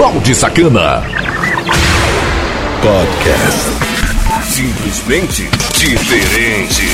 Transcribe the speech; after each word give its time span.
Balde 0.00 0.34
Sacana. 0.34 1.02
Podcast. 2.80 3.68
Simplesmente 4.44 5.46
diferente. 5.76 6.86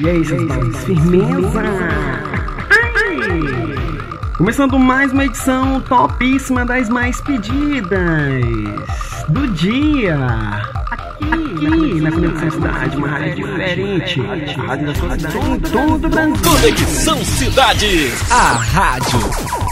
E 0.00 0.08
aí, 0.08 0.24
seus 0.24 0.48
pais? 0.48 0.84
Firmeza? 0.84 1.62
Começando 4.36 4.76
mais 4.80 5.12
uma 5.12 5.24
edição 5.24 5.80
topíssima 5.82 6.66
das 6.66 6.88
mais 6.88 7.20
pedidas 7.20 8.42
do 9.28 9.46
dia. 9.46 10.77
Aqui, 11.20 12.00
na 12.00 12.12
Conexão 12.12 12.50
Cidade, 12.50 12.96
uma 12.96 13.08
rádio 13.08 13.34
diferente. 13.34 14.20
A 14.20 14.62
rádio 14.62 14.86
da 14.86 14.94
sua 14.94 15.10
cidade 15.10 15.38
em 15.38 15.60
todo 15.60 16.04
o 16.04 16.08
Brasil. 16.08 16.36
Conexão 16.44 17.24
Cidade. 17.24 18.12
A 18.30 18.52
rádio 18.52 19.67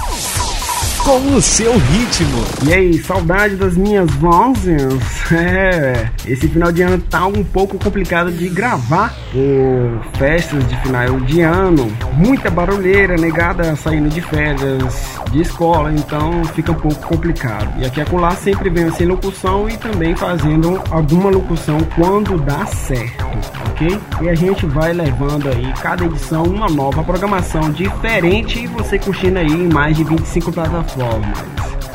com 1.06 1.37
o 1.37 1.41
seu 1.41 1.70
ritmo. 1.78 2.45
E 2.66 2.74
aí, 2.74 2.98
saudade 2.98 3.55
das 3.55 3.77
minhas 3.77 4.10
vozes? 4.10 4.98
É, 5.28 6.09
esse 6.24 6.47
final 6.47 6.70
de 6.70 6.83
ano 6.83 6.98
tá 6.98 7.27
um 7.27 7.42
pouco 7.42 7.77
complicado 7.78 8.30
de 8.30 8.48
gravar 8.48 9.12
por 9.33 10.19
festas 10.19 10.66
de 10.69 10.77
final 10.83 11.19
de 11.20 11.41
ano. 11.41 11.92
Muita 12.12 12.48
barulheira, 12.48 13.16
negada 13.16 13.74
saindo 13.74 14.09
de 14.09 14.20
férias, 14.20 15.19
de 15.33 15.42
escola, 15.42 15.92
então 15.92 16.45
fica 16.55 16.70
um 16.70 16.77
pouco 16.77 17.09
complicado. 17.09 17.69
E 17.80 17.84
aqui 17.84 18.00
acolá 18.00 18.30
sempre 18.36 18.70
venho 18.70 18.92
sem 18.92 19.05
locução 19.05 19.69
e 19.69 19.77
também 19.77 20.14
fazendo 20.14 20.80
alguma 20.91 21.28
locução 21.28 21.78
quando 21.97 22.38
dá 22.38 22.64
certo, 22.66 23.25
ok? 23.70 24.00
E 24.23 24.28
a 24.28 24.34
gente 24.34 24.64
vai 24.64 24.92
levando 24.92 25.48
aí 25.48 25.73
cada 25.83 26.05
edição 26.05 26.44
uma 26.44 26.69
nova 26.69 27.03
programação 27.03 27.72
diferente 27.72 28.61
e 28.61 28.66
você 28.69 28.97
curtindo 28.97 29.41
aí 29.41 29.69
mais 29.69 29.97
de 29.97 30.05
25 30.05 30.53
plataformas. 30.53 30.95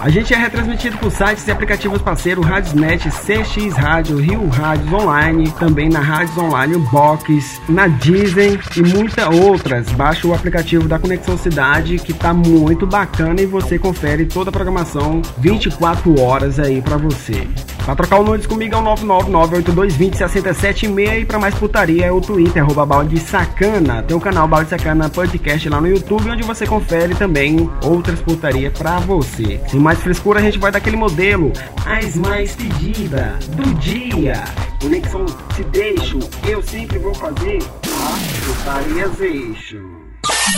A 0.01 0.09
gente 0.09 0.33
é 0.33 0.37
retransmitido 0.37 0.97
por 0.97 1.11
sites 1.11 1.47
e 1.47 1.51
aplicativos 1.51 2.01
parceiros 2.01 2.43
Radiosnet, 2.43 3.07
CX 3.09 3.75
Rádio, 3.75 4.17
Rio 4.17 4.47
Rádios 4.47 4.91
Online, 4.91 5.51
também 5.59 5.89
na 5.89 5.99
Rádios 5.99 6.35
Online 6.39 6.77
Box, 6.91 7.61
na 7.69 7.87
Disney 7.87 8.59
e 8.75 8.81
muitas 8.81 9.27
outras. 9.27 9.91
Baixe 9.91 10.25
o 10.25 10.33
aplicativo 10.33 10.87
da 10.87 10.97
Conexão 10.97 11.37
Cidade 11.37 11.99
que 11.99 12.13
tá 12.13 12.33
muito 12.33 12.87
bacana 12.87 13.41
e 13.41 13.45
você 13.45 13.77
confere 13.77 14.25
toda 14.25 14.49
a 14.49 14.53
programação 14.53 15.21
24 15.37 16.19
horas 16.19 16.59
aí 16.59 16.81
para 16.81 16.97
você. 16.97 17.47
Pra 17.91 17.97
trocar 17.97 18.19
o 18.19 18.23
nudes 18.23 18.47
comigo 18.47 18.73
é 18.73 18.77
o 18.77 18.83
999822067 18.83 21.19
e 21.19 21.25
pra 21.25 21.37
mais 21.37 21.53
putaria 21.55 22.05
é 22.05 22.11
o 22.11 22.21
Twitter, 22.21 22.63
arroba 22.63 22.85
balde 22.85 23.19
sacana. 23.19 24.01
Tem 24.01 24.15
o 24.15 24.19
canal 24.19 24.47
Balde 24.47 24.69
Sacana 24.69 25.09
Podcast 25.09 25.67
lá 25.67 25.81
no 25.81 25.89
YouTube, 25.89 26.29
onde 26.29 26.41
você 26.41 26.65
confere 26.65 27.13
também 27.15 27.69
outras 27.83 28.21
putarias 28.21 28.71
pra 28.71 28.99
você. 28.99 29.59
Sem 29.67 29.81
mais 29.81 29.99
frescura, 29.99 30.39
a 30.39 30.41
gente 30.41 30.57
vai 30.57 30.71
daquele 30.71 30.95
modelo, 30.95 31.51
as 31.85 32.15
mais 32.15 32.55
pedidas 32.55 33.45
do 33.49 33.73
dia. 33.73 34.41
Conexão 34.81 35.25
se 35.53 35.63
deixo, 35.65 36.17
eu 36.47 36.63
sempre 36.63 36.97
vou 36.97 37.13
fazer 37.13 37.57
as 37.57 38.39
putarias 38.45 39.19
eixo. 39.19 39.81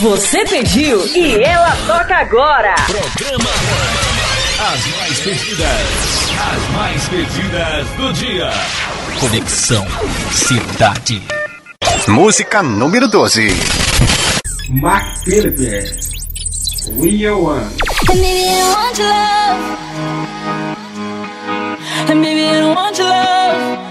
Você 0.00 0.44
pediu 0.44 1.04
e 1.16 1.42
ela 1.42 1.74
toca 1.86 2.16
agora. 2.16 2.76
Programa 2.86 3.50
As 4.58 4.86
mais 4.86 5.20
pedidas. 5.20 6.30
As 6.38 6.70
mais 6.74 7.08
pedidas 7.08 7.86
do 7.96 8.12
dia. 8.12 8.50
Conexão 9.20 9.86
Cidade. 10.32 11.22
Música 12.08 12.62
número 12.62 13.08
12. 13.08 13.48
Mark 14.70 15.24
Phillips, 15.24 16.08
We 16.96 17.26
Are 17.26 17.36
One. 17.36 17.70
And 18.10 18.20
maybe 18.20 18.48
I 18.48 18.60
don't 18.60 18.74
want 18.74 18.98
your 18.98 19.08
love. 19.08 19.84
And 22.10 22.20
maybe 22.20 22.44
I 22.46 22.60
don't 22.60 22.74
want 22.74 22.98
your 22.98 23.08
love. 23.08 23.83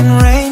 And 0.00 0.22
rain, 0.22 0.49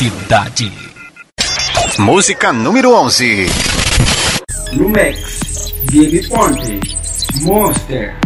Cidade. 0.00 0.72
Música 1.98 2.54
número 2.54 2.94
11. 2.94 3.46
Lumex, 4.72 5.74
Gabe 5.92 6.26
Ponte, 6.26 6.80
Monster. 7.42 8.16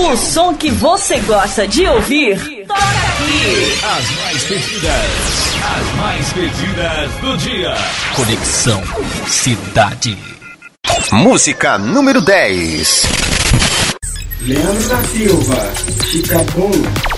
O 0.00 0.16
som 0.16 0.54
que 0.54 0.70
você 0.70 1.18
gosta 1.20 1.68
de 1.68 1.86
ouvir, 1.86 2.66
toca 2.66 2.80
aqui. 2.80 3.78
As 3.84 4.10
mais 4.16 4.44
pedidas. 4.44 4.88
As 5.62 5.96
mais 5.96 6.32
pedidas 6.32 7.10
do 7.20 7.36
dia. 7.36 7.74
Conexão 8.16 8.82
Cidade. 9.26 10.37
Música 11.12 11.78
número 11.78 12.20
10. 12.20 13.02
Leandro 14.42 14.88
da 14.88 15.02
Silva, 15.04 15.72
Chicabum. 16.04 16.70
Tic-tac, 16.70 17.17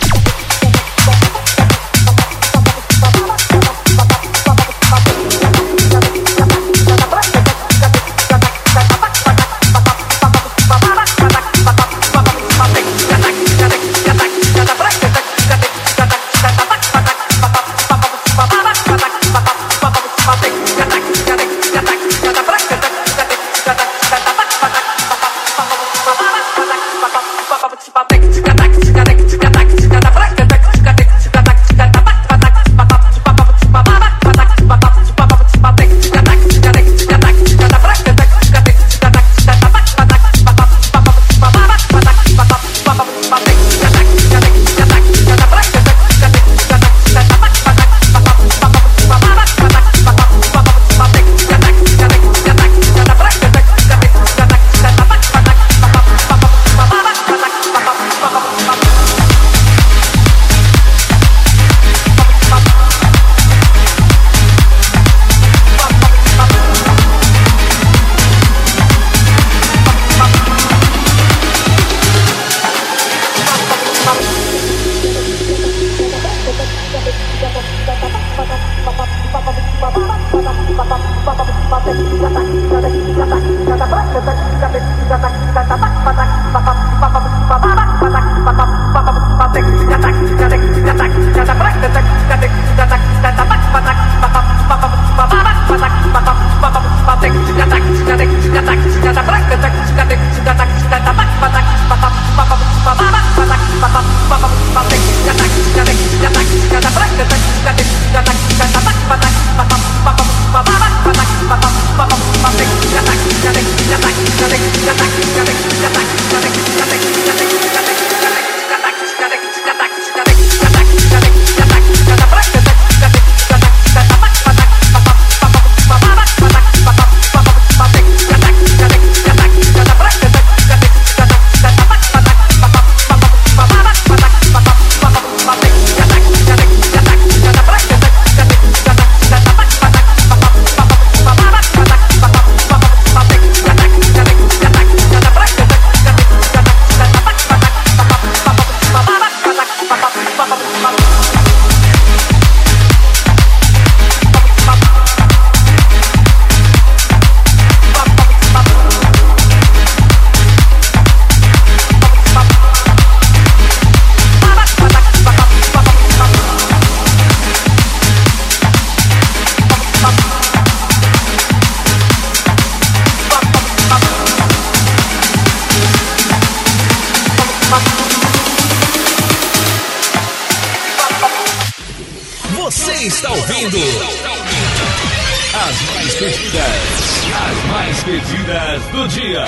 pedidas 188.30 188.82
do 188.92 189.08
dia. 189.08 189.44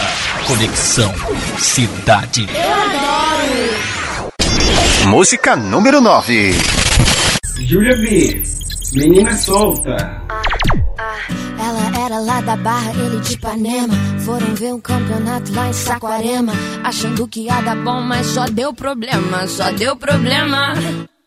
Conexão 0.47 1.13
Cidade. 1.59 2.47
Música 5.07 5.57
número 5.57 6.01
9. 6.01 6.53
Júlia 7.61 7.97
B. 7.97 8.43
Menina 8.95 9.37
solta. 9.37 10.23
Ela 11.59 12.05
era 12.05 12.19
lá 12.21 12.41
da 12.41 12.57
Barra, 12.57 12.93
ele 12.93 13.21
de 13.21 13.35
Ipanema. 13.35 13.95
Foram 14.25 14.55
ver 14.55 14.75
um 14.75 14.81
campeonato 14.81 15.53
lá 15.55 15.69
em 15.69 15.73
Saquarema. 15.73 16.53
Achando 16.85 17.29
que 17.29 17.43
ia 17.43 17.61
dar 17.61 17.77
bom, 17.77 18.01
mas 18.01 18.27
só 18.27 18.47
deu 18.47 18.75
problema, 18.75 19.47
só 19.47 19.71
deu 19.71 19.97
problema. 19.97 20.75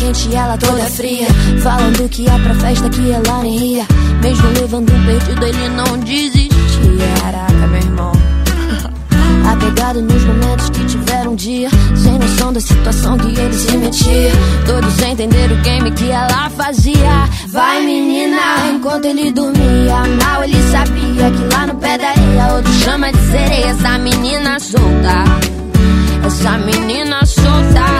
Quente 0.00 0.34
ela 0.34 0.56
toda 0.56 0.82
fria. 0.86 1.28
Falando 1.62 2.08
que 2.08 2.22
ia 2.22 2.38
pra 2.38 2.54
festa 2.54 2.88
que 2.88 3.10
ela 3.10 3.42
nem 3.42 3.74
ia. 3.74 3.86
Mesmo 4.22 4.48
levando 4.58 4.90
um 4.92 5.04
perdido, 5.04 5.46
ele 5.46 5.68
não 5.68 5.98
desistia. 5.98 6.50
Caraca, 7.22 7.66
meu 7.66 7.80
irmão. 7.80 8.12
Apegado 9.52 10.00
nos 10.00 10.24
momentos 10.24 10.70
que 10.70 10.84
tiveram 10.86 11.32
um 11.32 11.36
dia. 11.36 11.68
Sem 11.94 12.18
noção 12.18 12.52
da 12.52 12.60
situação 12.60 13.18
que 13.18 13.28
ele 13.28 13.52
se 13.52 13.76
metia. 13.76 14.32
Todos 14.66 14.92
sem 14.94 15.12
entender 15.12 15.52
o 15.52 15.56
game 15.56 15.90
que 15.92 16.10
ela 16.10 16.48
fazia. 16.50 17.28
Vai, 17.48 17.84
menina, 17.84 18.70
enquanto 18.72 19.04
ele 19.04 19.30
dormia. 19.30 19.96
Mal 20.24 20.44
ele 20.44 20.62
sabia 20.70 21.30
que 21.30 21.54
lá 21.54 21.66
no 21.66 21.74
pé 21.74 21.98
da 21.98 22.08
areia, 22.08 22.54
outro 22.54 22.72
chama 22.72 23.12
de 23.12 23.18
sereia. 23.30 23.66
Essa 23.66 23.98
menina 23.98 24.58
solta. 24.58 25.24
Essa 26.24 26.58
menina 26.58 27.26
solta. 27.26 27.99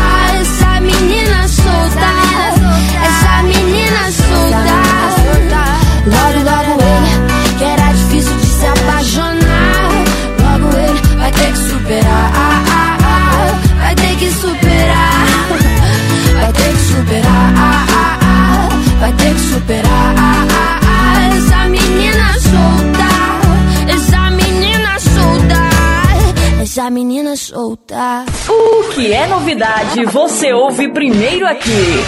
Essa 27.31 27.31
menina 27.31 27.35
solta. 27.35 28.25
O 28.49 28.89
que 28.93 29.13
é 29.13 29.27
novidade, 29.27 30.05
você 30.05 30.51
ouve 30.53 30.91
primeiro 30.91 31.47
aqui. 31.47 32.03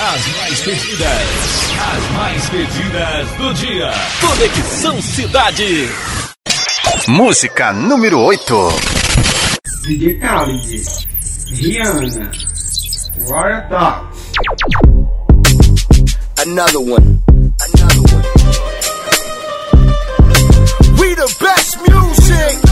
As 0.00 0.26
mais 0.36 0.60
pedidas, 0.60 1.72
as 1.80 2.10
mais 2.12 2.48
pedidas 2.48 3.28
do 3.38 3.54
dia. 3.54 3.90
Conexão 4.20 5.02
Cidade. 5.02 5.88
Música 7.08 7.72
número 7.72 8.20
8. 8.20 8.68
DJ 9.86 10.18
Khalid. 10.18 10.84
Rihanna. 11.52 12.30
Royal 13.28 13.68
Talks. 13.68 14.18
Another 16.44 16.80
one. 16.80 17.20
Another 17.60 18.00
one. 18.00 18.22
We 20.98 21.14
the 21.14 21.36
best 21.40 21.78
music. 21.88 22.71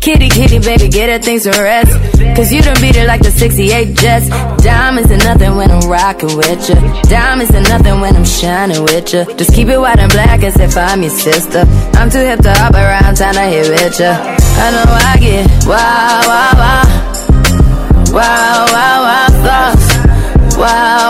Kitty, 0.00 0.30
kitty, 0.30 0.58
baby, 0.58 0.88
get 0.88 1.10
her 1.10 1.18
things 1.18 1.42
to 1.42 1.50
rest. 1.50 1.92
Cause 2.34 2.50
you 2.50 2.62
done 2.62 2.80
beat 2.80 2.96
it 2.96 3.06
like 3.06 3.20
the 3.20 3.30
68 3.30 3.94
Jets. 3.94 4.28
Diamonds 4.64 5.10
are 5.10 5.18
nothing 5.18 5.56
when 5.56 5.70
I'm 5.70 5.86
rocking 5.90 6.34
with 6.38 6.68
you. 6.70 6.76
Diamonds 7.02 7.54
are 7.54 7.60
nothing 7.60 8.00
when 8.00 8.16
I'm 8.16 8.24
shining 8.24 8.82
with 8.82 9.12
you. 9.12 9.26
Just 9.36 9.52
keep 9.54 9.68
it 9.68 9.78
white 9.78 9.98
and 9.98 10.10
black 10.10 10.42
as 10.42 10.58
if 10.58 10.74
I'm 10.76 11.02
your 11.02 11.10
sister. 11.10 11.64
I'm 12.00 12.08
too 12.08 12.24
hip 12.24 12.40
to 12.40 12.52
hop 12.54 12.72
around, 12.72 13.16
time 13.16 13.34
to 13.34 13.42
hit 13.42 13.68
with 13.68 14.00
ya. 14.00 14.12
I 14.16 14.70
know 14.72 14.84
I 14.88 15.16
get 15.20 15.46
wow, 15.66 16.22
wow, 16.24 16.52
wow. 16.56 17.10
Wow, 18.10 18.66
wow, 18.72 19.02
wow, 19.04 19.28
thoughts. 19.44 20.56
Wow. 20.56 21.09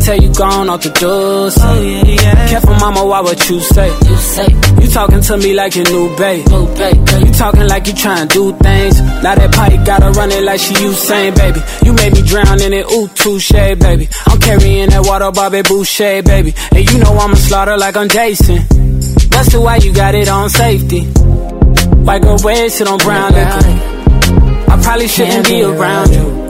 Tell 0.00 0.16
you 0.16 0.32
gone 0.34 0.68
off 0.70 0.82
the 0.82 0.90
door. 0.90 1.50
Oh, 1.52 1.82
yeah, 1.82 2.04
yeah. 2.04 2.48
Careful, 2.48 2.74
mama, 2.74 3.04
why 3.04 3.20
what 3.20 3.38
you 3.48 3.60
say? 3.60 3.88
You 3.88 4.16
say 4.16 4.46
you 4.80 4.88
talking 4.88 5.20
to 5.20 5.36
me 5.36 5.54
like 5.54 5.76
your 5.76 5.84
new 5.90 6.16
babe. 6.16 6.48
New 6.48 6.66
babe. 6.74 6.96
You 7.26 7.32
talking 7.32 7.66
like 7.68 7.86
you 7.86 7.92
trying 7.92 8.26
to 8.28 8.34
do 8.34 8.52
things. 8.56 9.00
Now 9.22 9.34
that 9.34 9.52
pipe 9.52 9.84
gotta 9.84 10.10
run 10.12 10.30
it 10.30 10.42
like 10.42 10.58
she 10.58 10.74
Usain, 10.74 11.36
baby. 11.36 11.60
You 11.84 11.92
made 11.92 12.14
me 12.14 12.22
drown 12.22 12.60
in 12.62 12.72
it, 12.72 12.86
ooh, 12.90 13.08
touche, 13.08 13.52
baby. 13.52 14.08
I'm 14.26 14.40
carrying 14.40 14.88
that 14.90 15.04
water, 15.06 15.30
Bobby 15.32 15.62
Boucher, 15.62 16.22
baby. 16.22 16.54
And 16.72 16.90
you 16.90 16.98
know 16.98 17.12
I'ma 17.16 17.34
slaughter 17.34 17.76
like 17.76 17.96
I'm 17.96 18.08
Jason. 18.08 18.66
That's 19.28 19.52
the 19.52 19.60
why 19.60 19.76
you 19.76 19.92
got 19.92 20.14
it 20.14 20.28
on 20.28 20.48
safety. 20.50 21.04
White 21.04 22.22
girl 22.22 22.38
red, 22.38 22.72
sit 22.72 22.88
on 22.88 22.98
brown 22.98 23.32
liquor. 23.32 24.70
I 24.72 24.80
probably 24.82 25.08
shouldn't 25.08 25.46
be 25.46 25.62
around 25.62 26.10
you. 26.12 26.49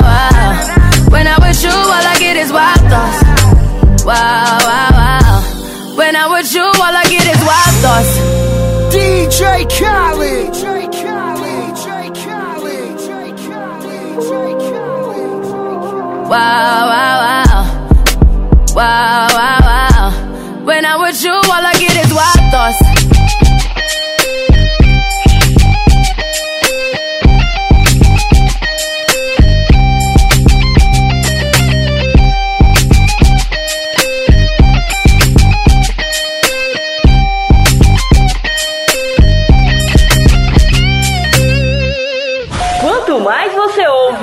Wow, 16.31 16.87
wow, 16.87 17.10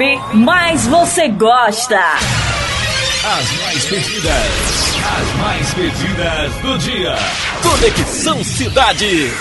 ouve, 0.08 0.36
mais 0.36 0.86
você 0.86 1.28
gosta. 1.28 1.98
As 1.98 3.52
mais 3.60 3.84
pedidas, 3.84 4.96
as 5.04 5.36
mais 5.40 5.74
pedidas 5.74 6.54
do 6.62 6.78
dia. 6.78 7.14
Conexão 7.62 8.44
Cidade. 8.44 9.32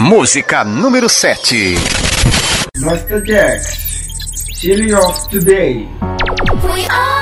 Música 0.00 0.64
número 0.64 1.08
7. 1.08 1.74
Master 2.78 3.22
Jack, 3.22 3.62
Chili 4.54 4.94
of 4.94 5.28
Today. 5.28 5.88
We 6.64 6.86
are 6.88 7.21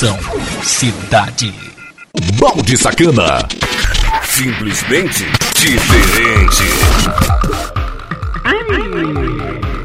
Conexão 0.00 0.16
Cidade. 0.62 1.52
Balde 2.38 2.74
Sacana. 2.74 3.46
Simplesmente 4.22 5.26
diferente. 5.54 6.62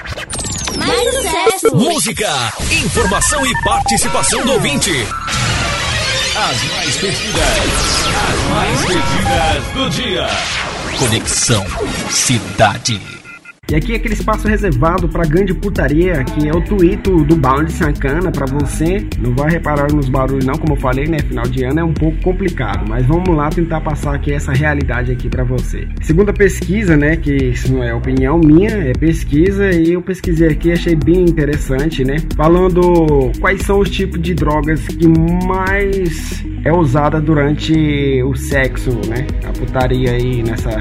Mais 0.78 1.16
sucesso! 1.16 1.76
Música, 1.76 2.54
informação 2.72 3.46
e 3.46 3.54
participação 3.64 4.46
do 4.46 4.54
ouvinte. 4.54 4.92
As 6.36 6.64
mais 6.72 6.96
pedidas, 6.98 7.44
as 8.30 8.40
mais 8.50 8.86
pedidas 8.86 9.66
do 9.74 9.90
dia. 9.90 10.30
Conexão 10.98 11.66
Cidade. 12.10 13.19
E 13.72 13.76
aqui 13.76 13.94
é 13.94 13.98
aquele 13.98 14.16
espaço 14.16 14.48
reservado 14.48 15.08
para 15.08 15.24
grande 15.28 15.54
putaria, 15.54 16.24
que 16.24 16.48
é 16.48 16.52
o 16.52 16.60
tweet 16.60 17.04
do 17.04 17.36
Bound 17.36 17.72
Sacana 17.72 18.32
para 18.32 18.48
você. 18.48 19.06
Não 19.20 19.36
vai 19.36 19.52
reparar 19.52 19.94
nos 19.94 20.10
barulhos 20.10 20.44
não, 20.44 20.56
como 20.56 20.74
eu 20.74 20.78
falei, 20.78 21.06
né? 21.06 21.20
Final 21.20 21.44
de 21.44 21.64
ano 21.64 21.80
é 21.80 21.84
um 21.84 21.94
pouco 21.94 22.18
complicado, 22.24 22.90
mas 22.90 23.06
vamos 23.06 23.30
lá 23.30 23.48
tentar 23.50 23.82
passar 23.82 24.16
aqui 24.16 24.34
essa 24.34 24.52
realidade 24.52 25.12
aqui 25.12 25.30
para 25.30 25.44
você. 25.44 25.88
Segundo 26.02 26.30
a 26.30 26.34
pesquisa, 26.34 26.98
né, 26.98 27.16
que 27.16 27.32
isso 27.32 27.72
não 27.72 27.84
é 27.84 27.94
opinião 27.94 28.40
minha, 28.40 28.72
é 28.72 28.94
pesquisa 28.94 29.70
e 29.70 29.94
eu 29.94 30.02
pesquisei 30.02 30.48
aqui, 30.48 30.72
achei 30.72 30.96
bem 30.96 31.22
interessante, 31.22 32.04
né? 32.04 32.16
Falando 32.36 33.32
quais 33.40 33.62
são 33.62 33.80
os 33.80 33.90
tipos 33.92 34.20
de 34.20 34.34
drogas 34.34 34.88
que 34.88 35.08
mais 35.46 36.44
é 36.66 36.74
usada 36.74 37.22
durante 37.22 38.24
o 38.24 38.36
sexo, 38.36 38.90
né? 39.08 39.28
A 39.48 39.52
putaria 39.52 40.14
aí 40.14 40.42
nessa 40.42 40.72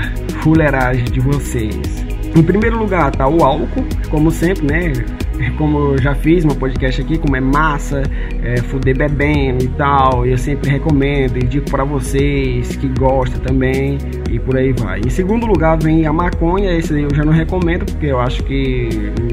fuleiragem 0.42 1.04
de 1.04 1.20
vocês. 1.20 2.08
Em 2.38 2.42
primeiro 2.44 2.78
lugar 2.78 3.10
tá 3.10 3.26
o 3.26 3.42
álcool, 3.42 3.84
como 4.10 4.30
sempre, 4.30 4.64
né? 4.64 4.92
Como 5.56 5.92
eu 5.92 5.98
já 5.98 6.14
fiz 6.14 6.44
um 6.44 6.50
podcast 6.50 7.00
aqui, 7.00 7.18
como 7.18 7.36
é 7.36 7.40
massa, 7.40 8.02
é, 8.42 8.58
fuder 8.58 8.96
bebendo 8.96 9.64
e 9.64 9.68
tal, 9.68 10.24
eu 10.24 10.38
sempre 10.38 10.70
recomendo 10.70 11.36
e 11.36 11.42
digo 11.42 11.68
para 11.68 11.82
vocês 11.82 12.76
que 12.76 12.88
gostam 12.88 13.40
também 13.40 13.98
e 14.30 14.38
por 14.38 14.56
aí 14.56 14.72
vai. 14.72 15.00
Em 15.00 15.10
segundo 15.10 15.46
lugar 15.46 15.78
vem 15.80 16.06
a 16.06 16.12
maconha, 16.12 16.76
esse 16.76 17.00
eu 17.00 17.08
já 17.12 17.24
não 17.24 17.32
recomendo 17.32 17.84
porque 17.86 18.06
eu 18.06 18.20
acho 18.20 18.42
que 18.44 18.88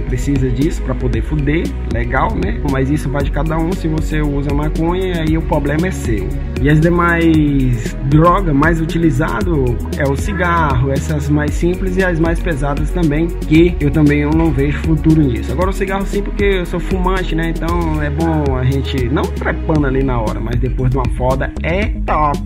precisa 0.08 0.50
disso 0.50 0.82
para 0.82 0.96
poder 0.96 1.22
fuder, 1.22 1.64
legal, 1.94 2.36
né? 2.36 2.60
Mas 2.72 2.90
isso 2.90 3.10
vai 3.10 3.24
de 3.24 3.32
cada 3.32 3.58
um, 3.58 3.72
se 3.72 3.88
você 3.88 4.22
usa 4.22 4.54
maconha, 4.54 5.24
aí 5.28 5.38
o 5.38 5.42
problema 5.44 5.88
é 5.88 5.92
seu. 5.92 6.28
E 6.62 6.70
as 6.70 6.80
demais 6.80 7.96
drogas 8.06 8.56
mais 8.56 8.82
utilizado 8.82 9.66
é 9.98 10.10
o 10.10 10.16
cigarro, 10.16 10.92
essas 10.92 11.30
mais 11.30 11.52
simples 11.52 11.98
e 11.98 12.04
as 12.04 12.20
mais 12.20 12.40
pesadas 12.40 12.90
também, 12.96 13.28
que 13.28 13.76
eu 13.80 13.92
também 13.92 14.22
eu 14.22 14.32
não 14.32 14.50
vejo 14.52 14.80
futuro 14.80 15.22
nisso. 15.22 15.52
Agora 15.52 15.70
o 15.70 15.74
cigarro 15.74 16.06
sim 16.06 16.24
porque 16.24 16.46
eu 16.46 16.66
sou 16.66 16.80
fumante, 16.80 17.36
né? 17.36 17.54
Então 17.56 18.02
é 18.02 18.10
bom 18.10 18.56
a 18.56 18.64
gente 18.64 19.10
não 19.10 19.24
trepando 19.24 19.86
ali 19.86 20.02
na 20.02 20.20
hora, 20.20 20.40
mas 20.40 20.56
depois 20.56 20.90
de 20.90 20.98
uma 20.98 21.08
foda 21.16 21.52
é 21.62 21.88
top. 22.06 22.40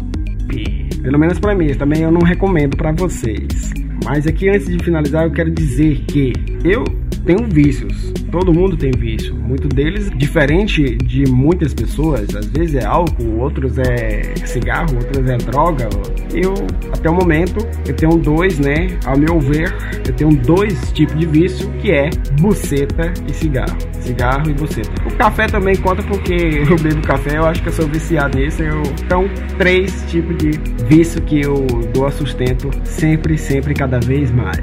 Pelo 1.02 1.20
menos 1.20 1.40
para 1.40 1.56
mim, 1.56 1.68
também 1.76 2.02
eu 2.02 2.12
não 2.12 2.22
recomendo 2.22 2.76
para 2.76 2.92
vocês. 2.92 3.72
Mas 4.04 4.26
aqui 4.26 4.50
antes 4.50 4.68
de 4.68 4.84
finalizar, 4.84 5.26
eu 5.26 5.32
quero 5.32 5.52
dizer 5.52 6.00
que 6.08 6.34
eu 6.64 6.84
tenho 7.26 7.48
vícios. 7.48 8.12
Todo 8.32 8.54
mundo 8.54 8.78
tem 8.78 8.92
vício. 8.92 9.36
Muito 9.36 9.68
deles 9.68 10.10
diferente 10.16 10.96
de 10.96 11.30
muitas 11.30 11.74
pessoas. 11.74 12.36
Às 12.36 12.46
vezes 12.48 12.76
é 12.76 12.86
álcool, 12.86 13.40
outros 13.40 13.78
é 13.78 14.34
cigarro, 14.46 14.96
outros 14.96 15.30
é 15.30 15.38
droga. 15.38 15.90
Eu, 16.34 16.54
até 16.92 17.10
o 17.10 17.14
momento, 17.14 17.66
eu 17.88 17.96
tenho 17.96 18.18
dois, 18.18 18.60
né? 18.60 18.98
Ao 19.06 19.18
meu 19.18 19.40
ver, 19.40 19.74
eu 20.08 20.14
tenho 20.14 20.36
dois 20.36 20.92
tipos 20.92 21.18
de 21.18 21.26
vício, 21.26 21.70
que 21.82 21.92
é 21.92 22.10
buceta 22.40 23.14
e 23.28 23.34
cigarro. 23.34 23.78
Cigarro 24.00 24.50
e 24.50 24.54
buceta. 24.54 24.92
O 25.06 25.16
café 25.16 25.48
também 25.48 25.76
conta 25.76 26.02
porque 26.04 26.34
eu 26.70 26.76
bebo 26.78 27.02
café, 27.02 27.38
eu 27.38 27.46
acho 27.46 27.62
que 27.62 27.70
eu 27.70 27.74
sou 27.74 27.88
viciado 27.88 28.38
nisso. 28.38 28.62
Eu... 28.64 28.82
Então, 29.04 29.30
três 29.58 30.04
tipos 30.10 30.38
de 30.38 30.52
vício 30.88 31.22
que 31.22 31.42
eu 31.42 31.66
dou 31.94 32.06
a 32.06 32.12
sustento 32.12 32.70
sempre, 32.84 33.38
sempre, 33.38 33.74
cada 33.74 34.00
vez 34.00 34.32
mais. 34.32 34.60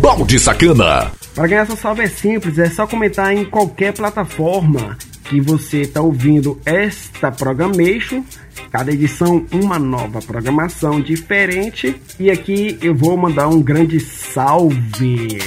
Balde 0.00 0.38
Sacana. 0.38 1.23
Para 1.34 1.48
ganhar 1.48 1.66
seu 1.66 1.76
salve 1.76 2.02
é 2.02 2.06
simples, 2.06 2.58
é 2.58 2.66
só 2.66 2.86
comentar 2.86 3.34
em 3.34 3.44
qualquer 3.44 3.92
plataforma 3.92 4.96
que 5.24 5.40
você 5.40 5.80
está 5.80 6.00
ouvindo 6.00 6.60
esta 6.64 7.32
programation 7.32 8.22
Cada 8.70 8.92
edição 8.92 9.44
uma 9.52 9.78
nova 9.78 10.20
programação 10.20 11.00
diferente. 11.00 11.94
E 12.18 12.30
aqui 12.30 12.78
eu 12.82 12.94
vou 12.94 13.16
mandar 13.16 13.48
um 13.48 13.62
grande 13.62 14.00
salve. 14.00 15.38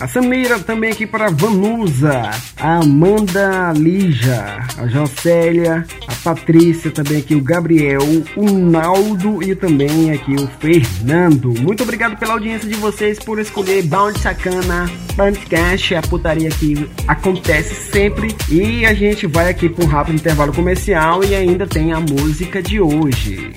A 0.00 0.08
Samira 0.08 0.58
também 0.58 0.90
aqui 0.90 1.06
para 1.06 1.30
Vanusa, 1.30 2.30
a 2.58 2.78
Amanda 2.78 3.72
Lija, 3.76 4.58
a 4.76 4.88
Jocélia, 4.88 5.86
a 6.08 6.14
Patrícia 6.16 6.90
também 6.90 7.18
aqui, 7.18 7.34
o 7.36 7.40
Gabriel, 7.40 8.02
o 8.36 8.50
Naldo 8.50 9.40
e 9.40 9.54
também 9.54 10.10
aqui 10.10 10.34
o 10.34 10.48
Fernando. 10.58 11.54
Muito 11.60 11.84
obrigado 11.84 12.18
pela 12.18 12.32
audiência 12.32 12.68
de 12.68 12.74
vocês 12.74 13.20
por 13.20 13.38
escolher 13.38 13.82
Bound 13.84 14.18
Sacana, 14.18 14.90
Bandcast, 15.14 15.94
a 15.94 16.02
putaria 16.02 16.50
que 16.50 16.90
acontece 17.06 17.92
sempre. 17.92 18.34
E 18.50 18.84
a 18.84 18.94
gente 18.94 19.28
vai 19.28 19.48
aqui 19.48 19.68
para 19.68 19.84
um 19.84 19.88
rápido 19.88 20.16
intervalo 20.16 20.52
comercial 20.52 21.22
e 21.22 21.36
ainda 21.36 21.68
tem 21.68 21.92
a 21.92 22.00
música 22.00 22.53
de 22.62 22.80
hoje. 22.80 23.54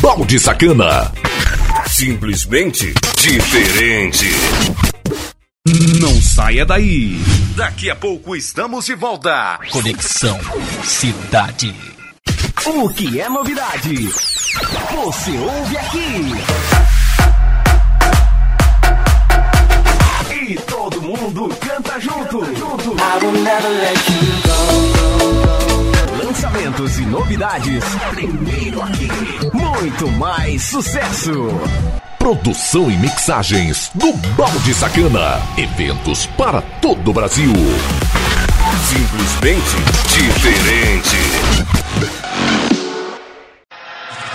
Balde 0.00 0.38
Sacana. 0.38 1.12
Simplesmente 1.86 2.92
diferente. 3.20 4.26
Não 6.00 6.20
saia 6.20 6.64
daí. 6.64 7.18
Daqui 7.56 7.90
a 7.90 7.96
pouco 7.96 8.36
estamos 8.36 8.86
de 8.86 8.94
volta. 8.94 9.58
Conexão 9.70 10.38
Cidade. 10.82 11.74
O 12.66 12.88
que 12.90 13.20
é 13.20 13.28
novidade? 13.28 14.08
Você 15.04 15.30
ouve 15.38 15.76
aqui. 15.76 16.32
E 20.46 20.54
todo 20.66 21.00
mundo 21.02 21.48
canta 21.60 22.00
junto. 22.00 22.42
I 22.44 23.24
will 23.24 23.32
never 23.42 23.70
let 23.70 24.08
you 24.10 25.38
go 25.38 25.43
lançamentos 26.44 26.98
e 26.98 27.06
novidades. 27.06 27.84
Primeiro 28.10 28.82
aqui. 28.82 29.08
Muito 29.52 30.08
mais 30.12 30.62
sucesso. 30.64 31.32
Produção 32.18 32.90
e 32.90 32.96
mixagens 32.96 33.90
do 33.94 34.12
Balde 34.36 34.74
Sacana. 34.74 35.40
Eventos 35.56 36.26
para 36.26 36.60
todo 36.60 37.10
o 37.10 37.14
Brasil. 37.14 37.52
Simplesmente 38.88 39.76
diferente. 40.08 41.16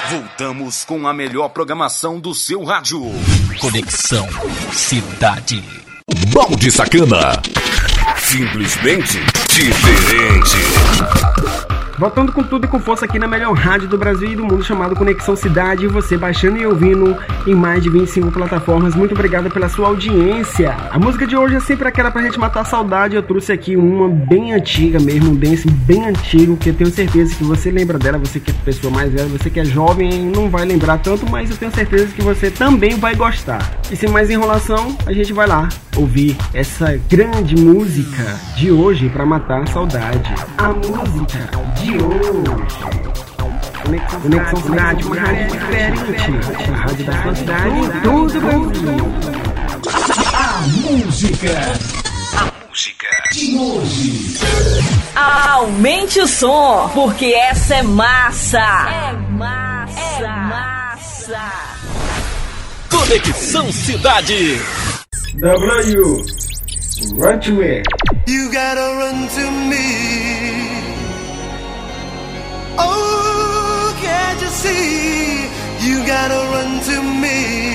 Voltamos 0.09 0.83
com 0.85 1.07
a 1.07 1.13
melhor 1.13 1.49
programação 1.49 2.19
do 2.19 2.33
seu 2.33 2.63
rádio. 2.63 3.01
Conexão 3.59 4.27
Cidade. 4.71 5.63
Balde 6.33 6.71
Sacana. 6.71 7.39
Simplesmente 8.17 9.19
diferente. 9.47 10.57
Voltando 11.99 12.31
com 12.31 12.41
tudo 12.41 12.63
e 12.63 12.67
com 12.69 12.79
força 12.79 13.03
aqui 13.03 13.19
na 13.19 13.27
melhor 13.27 13.51
rádio 13.51 13.89
do 13.89 13.97
Brasil 13.97 14.31
e 14.31 14.35
do 14.35 14.45
mundo 14.45 14.63
chamado 14.63 14.95
Conexão 14.95 15.35
Cidade, 15.35 15.85
você 15.85 16.17
baixando 16.17 16.57
e 16.57 16.65
ouvindo 16.65 17.17
em 17.45 17.53
mais 17.53 17.83
de 17.83 17.89
25 17.89 18.31
plataformas. 18.31 18.95
Muito 18.95 19.11
obrigado 19.11 19.51
pela 19.51 19.67
sua 19.67 19.89
audiência. 19.89 20.73
A 20.91 20.97
música 20.97 21.27
de 21.27 21.35
hoje 21.35 21.55
é 21.55 21.59
sempre 21.59 21.89
aquela 21.89 22.09
pra 22.09 22.21
gente 22.21 22.39
matar 22.39 22.61
a 22.61 22.63
saudade. 22.63 23.17
Eu 23.17 23.21
trouxe 23.21 23.51
aqui 23.51 23.75
uma 23.75 24.07
bem 24.07 24.53
antiga 24.53 24.97
mesmo, 24.97 25.31
um 25.31 25.35
dance 25.35 25.69
bem 25.69 26.07
antigo, 26.07 26.55
que 26.55 26.69
eu 26.69 26.73
tenho 26.73 26.89
certeza 26.89 27.35
que 27.35 27.43
você 27.43 27.69
lembra 27.69 27.99
dela, 27.99 28.17
você 28.17 28.39
que 28.39 28.51
é 28.51 28.53
pessoa 28.63 28.93
mais 28.93 29.11
velha, 29.11 29.27
você 29.27 29.49
que 29.49 29.59
é 29.59 29.65
jovem, 29.65 30.23
não 30.23 30.49
vai 30.49 30.63
lembrar 30.63 30.99
tanto, 30.99 31.29
mas 31.29 31.49
eu 31.49 31.57
tenho 31.57 31.75
certeza 31.75 32.07
que 32.15 32.21
você 32.21 32.49
também 32.49 32.95
vai 32.95 33.13
gostar. 33.13 33.59
E 33.91 33.95
sem 33.97 34.07
mais 34.07 34.29
enrolação, 34.29 34.97
a 35.05 35.11
gente 35.11 35.33
vai 35.33 35.47
lá 35.47 35.67
ouvir 35.97 36.37
essa 36.53 36.97
grande 37.09 37.57
música 37.57 38.23
de 38.55 38.71
hoje 38.71 39.09
para 39.09 39.25
matar 39.25 39.63
a 39.63 39.65
saudade. 39.65 40.33
A 40.57 40.69
música 40.69 41.49
de 41.75 41.88
hoje. 41.97 42.79
Conexão, 43.83 44.61
Cidade, 44.61 45.03
uma 45.03 45.15
rádio 45.15 45.47
diferente. 45.47 46.01
A 46.71 46.75
rádio 46.75 47.05
da 47.05 47.21
sua 47.23 47.35
cidade 47.35 47.79
em 47.79 48.01
todo 48.01 48.37
o 48.37 48.41
Brasil. 48.41 48.97
A 50.33 50.61
música. 50.67 51.49
A 52.37 52.67
música 52.67 53.07
de 53.31 53.57
hoje. 53.57 54.37
Aumente 55.15 56.21
o 56.21 56.27
som, 56.27 56.89
porque 56.93 57.33
essa 57.33 57.75
é 57.75 57.83
massa. 57.83 58.59
É 58.59 59.13
massa. 59.31 59.99
É 59.99 60.27
massa. 60.27 61.51
Conexão 62.89 63.71
Cidade. 63.71 64.61
W. 65.35 66.25
Run 67.17 67.39
to 67.39 67.61
it. 67.61 67.87
You 68.27 68.49
gotta 68.51 68.93
run 68.99 69.27
to 69.27 69.51
me. 69.51 70.28
Gotta 76.09 76.41
run 76.53 76.79
to 76.81 77.03
me. 77.21 77.68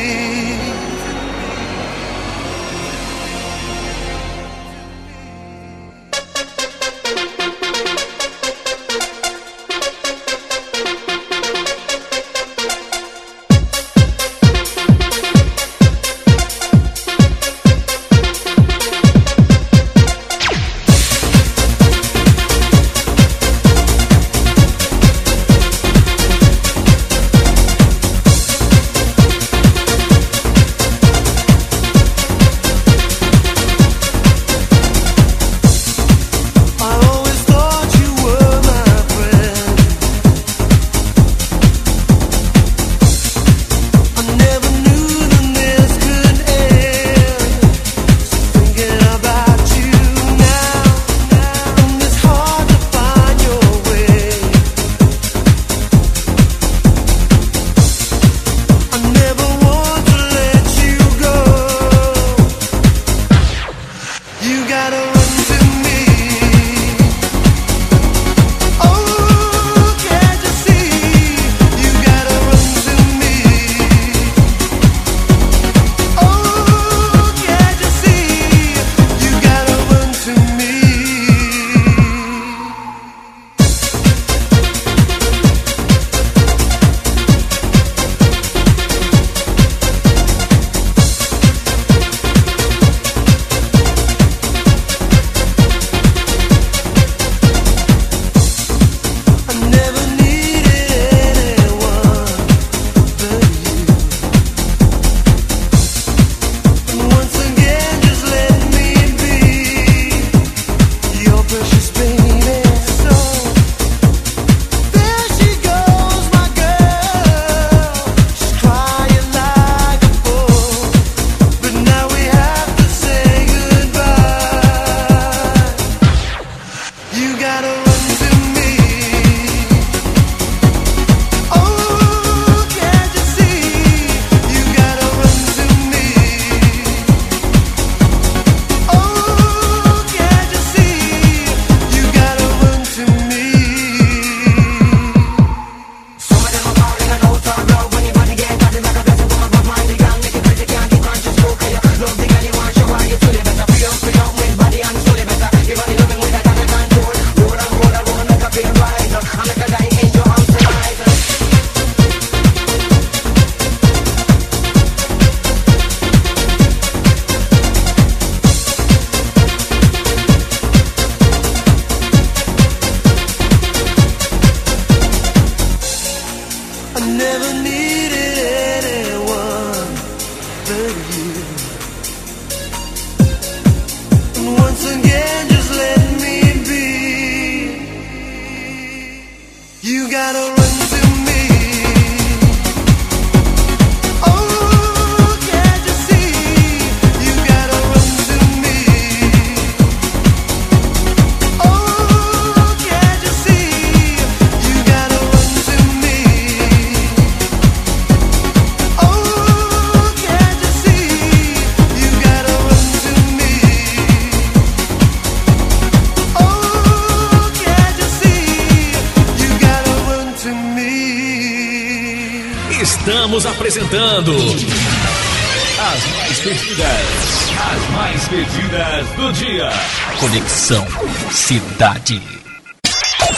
Conexão 230.34 230.84
Cidade. 231.30 232.20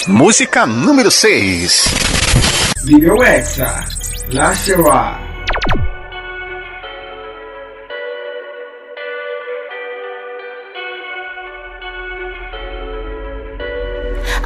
Música 0.09 0.64
número 0.64 1.11
6. 1.11 1.85
Video 2.85 3.22
Exa, 3.22 3.85
Last 4.32 4.72
Rock. 4.72 5.20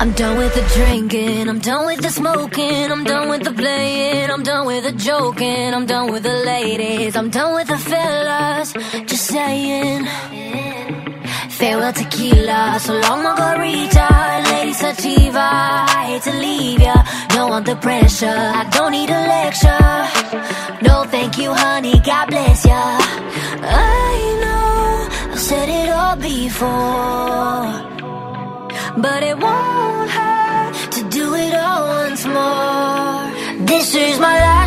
I'm 0.00 0.12
done 0.14 0.38
with 0.38 0.52
the 0.52 0.62
drinking, 0.74 1.48
I'm 1.48 1.60
done 1.60 1.86
with 1.86 2.02
the 2.02 2.10
smoking, 2.10 2.90
I'm 2.90 3.04
done 3.04 3.28
with 3.28 3.44
the 3.44 3.52
playing, 3.52 4.28
I'm 4.28 4.42
done 4.42 4.66
with 4.66 4.82
the 4.82 4.92
joking, 4.92 5.72
I'm 5.72 5.86
done 5.86 6.10
with 6.10 6.24
the 6.24 6.42
ladies, 6.44 7.14
I'm 7.14 7.30
done 7.30 7.54
with 7.54 7.68
the 7.68 7.78
fellas, 7.78 8.72
just 9.06 9.26
saying. 9.26 10.79
Farewell 11.60 11.92
tequila, 11.92 12.78
so 12.80 12.94
long 13.00 13.22
margarita, 13.22 14.08
lady 14.50 14.72
sativa. 14.72 15.48
I 15.98 16.04
hate 16.08 16.22
to 16.22 16.32
leave 16.32 16.80
ya, 16.80 16.94
don't 17.34 17.50
want 17.50 17.66
the 17.66 17.76
pressure. 17.76 18.26
I 18.60 18.64
don't 18.70 18.92
need 18.92 19.10
a 19.10 19.20
lecture. 19.36 20.00
No, 20.80 21.04
thank 21.04 21.36
you, 21.36 21.52
honey. 21.52 22.00
God 22.00 22.28
bless 22.30 22.64
ya. 22.64 22.82
I 23.60 24.38
know 24.42 25.32
I've 25.32 25.38
said 25.38 25.68
it 25.68 25.90
all 25.90 26.16
before, 26.16 27.68
but 28.96 29.22
it 29.22 29.36
won't 29.36 30.10
hurt 30.10 30.92
to 30.92 31.02
do 31.10 31.34
it 31.34 31.52
all 31.54 31.82
once 31.88 32.24
more. 32.24 33.66
This 33.66 33.94
is 33.94 34.18
my 34.18 34.36
last 34.46 34.59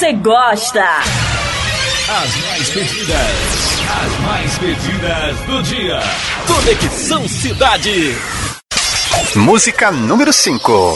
você 0.00 0.12
gosta. 0.14 0.82
As 2.08 2.36
mais 2.46 2.70
pedidas, 2.70 3.80
as 4.02 4.20
mais 4.20 4.58
pedidas 4.58 5.38
do 5.40 5.62
dia. 5.62 6.00
Conexão 6.46 7.28
Cidade. 7.28 8.16
Música 9.36 9.90
número 9.90 10.32
5. 10.32 10.94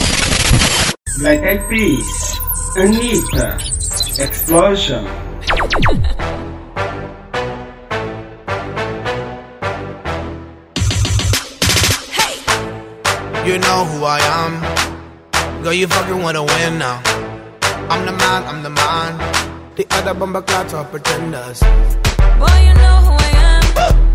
Black 1.19 1.45
Eyed 1.45 1.63
Peas, 1.67 2.41
Anitta, 2.77 3.57
Explosion. 4.17 5.05
You 13.45 13.59
know 13.59 13.85
who 13.85 14.03
I 14.03 14.19
am. 14.19 15.61
Girl, 15.61 15.73
you 15.73 15.87
fucking 15.87 16.23
wanna 16.23 16.41
win 16.41 16.79
now. 16.79 17.24
I'm 17.89 18.05
the 18.05 18.11
man, 18.11 18.43
I'm 18.45 18.63
the 18.63 18.69
man. 18.69 19.17
The 19.75 19.85
other 19.91 20.13
bumper 20.13 20.41
clots 20.41 20.73
are 20.73 20.85
pretenders. 20.85 21.59
Boy, 21.61 22.57
you 22.67 22.73
know 22.73 22.97
who 23.05 23.13
I 23.13 23.31
am. 23.35 24.14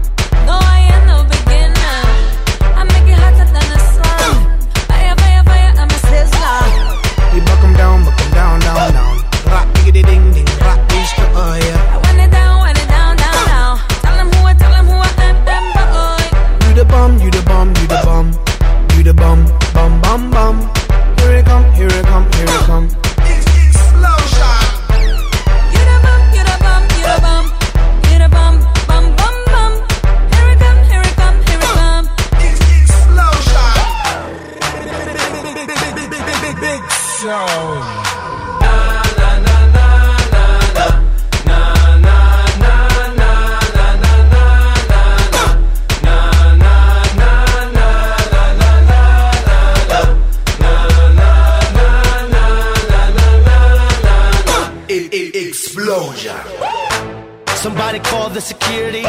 Somebody 57.90 58.08
call 58.08 58.30
the 58.30 58.40
security. 58.40 59.04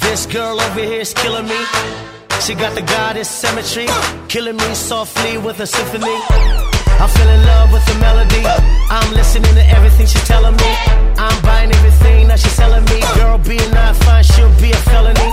This 0.00 0.24
girl 0.24 0.58
over 0.58 0.80
here 0.80 1.02
is 1.02 1.12
killing 1.12 1.46
me. 1.46 1.60
She 2.40 2.54
got 2.54 2.74
the 2.74 2.80
goddess 2.80 3.28
symmetry, 3.28 3.88
killing 4.28 4.56
me 4.56 4.74
softly 4.74 5.36
with 5.36 5.60
a 5.60 5.66
symphony. 5.66 6.16
I 6.96 7.06
fell 7.12 7.28
in 7.28 7.42
love 7.44 7.72
with 7.74 7.84
the 7.84 7.94
melody. 8.00 8.42
I'm 8.88 9.12
listening 9.12 9.52
to 9.52 9.66
everything 9.68 10.06
she's 10.06 10.26
telling 10.26 10.56
me. 10.56 10.72
I'm 11.18 11.42
buying 11.42 11.70
everything 11.70 12.28
that 12.28 12.40
she's 12.40 12.56
telling 12.56 12.84
me. 12.86 13.00
Girl, 13.20 13.36
being 13.36 13.70
not 13.72 13.94
fine, 13.96 14.24
she'll 14.24 14.48
be 14.62 14.70
a 14.70 14.80
felony. 14.88 15.28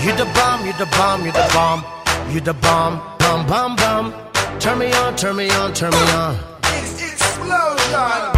You 0.00 0.16
the 0.16 0.24
bomb, 0.32 0.64
you 0.64 0.72
the 0.72 0.88
bomb, 0.96 1.26
you 1.26 1.32
the 1.32 1.46
bomb, 1.52 1.84
you 2.32 2.40
the 2.40 2.54
bomb, 2.54 3.02
bum 3.18 3.46
bum 3.46 3.76
bum. 3.76 4.14
Turn 4.60 4.78
me 4.78 4.90
on, 4.94 5.14
turn 5.14 5.36
me 5.36 5.50
on, 5.50 5.74
turn 5.74 5.90
me 5.90 6.04
on. 6.16 6.36
Explosion! 6.72 8.32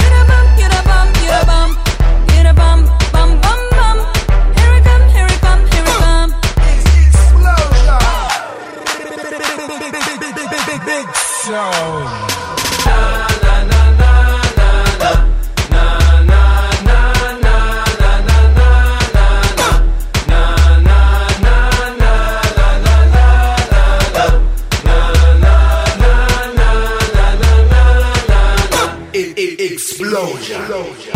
You 0.00 0.08
the 0.16 0.24
bum, 0.24 0.46
you 0.56 0.68
the 0.72 0.82
bum, 0.88 1.08
you 1.20 1.28
the 1.36 1.44
bum. 1.44 1.81
it 29.14 29.60
explosion. 29.60 30.60
explosion. 30.60 31.11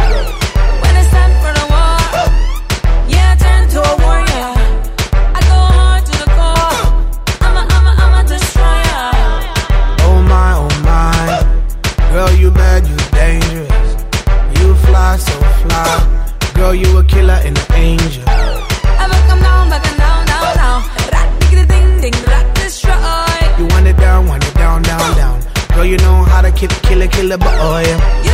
Layla 17.27 17.45
and 17.45 17.57
the 17.57 17.75
angel. 17.75 18.23
I 18.27 19.07
look, 19.11 19.43
down, 19.43 19.69
back 19.69 19.87
and 19.87 19.99
down, 19.99 20.27
down, 20.27 20.57
down. 20.57 20.83
Rat, 21.13 21.29
ding, 21.41 21.67
ding, 21.67 22.01
ding, 22.01 22.25
rat, 22.25 22.55
destroy. 22.55 23.39
You 23.59 23.67
want 23.67 23.87
it 23.87 23.97
down, 23.97 24.29
want 24.29 24.45
it 24.47 24.55
down, 24.55 24.83
down, 24.83 25.17
down. 25.17 25.43
Girl, 25.75 25.85
you 25.85 25.99
know 25.99 26.23
how 26.25 26.43
to 26.43 26.53
kill, 26.53 26.71
kill, 26.87 27.07
kill, 27.09 27.37
but 27.39 27.55
oh 27.59 27.79
yeah. 27.79 28.26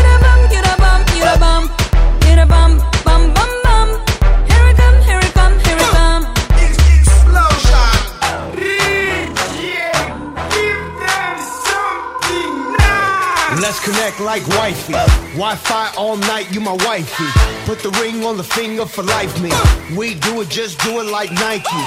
like 14.25 14.47
wifey. 14.49 14.93
Wi 15.35 15.57
Fi 15.57 15.93
all 15.97 16.16
night, 16.16 16.53
you 16.53 16.61
my 16.61 16.77
wifey. 16.87 17.27
Put 17.66 17.81
the 17.81 17.91
ring 18.01 18.25
on 18.25 18.37
the 18.37 18.45
finger 18.45 18.87
for 18.87 19.03
life, 19.03 19.41
me. 19.43 19.51
We 19.97 20.14
do 20.14 20.41
it, 20.41 20.49
just 20.49 20.81
do 20.81 21.01
it 21.01 21.07
like 21.07 21.31
Nike. 21.33 21.83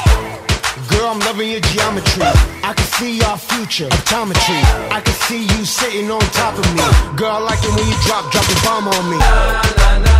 Girl, 0.89 1.07
I'm 1.07 1.19
loving 1.19 1.49
your 1.49 1.61
geometry. 1.61 2.23
I 2.63 2.73
can 2.75 2.85
see 2.97 3.21
our 3.23 3.37
future, 3.37 3.87
optometry. 3.87 4.61
I 4.91 5.01
can 5.01 5.13
see 5.27 5.43
you 5.43 5.65
sitting 5.65 6.11
on 6.11 6.21
top 6.31 6.57
of 6.57 6.67
me. 6.73 6.83
Girl, 7.15 7.31
I 7.31 7.39
like 7.39 7.59
it 7.63 7.69
when 7.75 7.87
you 7.87 7.97
drop, 8.05 8.31
drop 8.31 8.45
the 8.45 8.59
bomb 8.63 8.87
on 8.87 9.09
me. 9.09 10.14